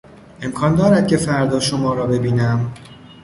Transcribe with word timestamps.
امکان 0.41 0.75
دارد 0.75 1.07
که 1.07 1.17
فردا 1.17 1.59
شما 1.59 1.93
را 1.93 2.07
ببینم؟ 2.07 2.73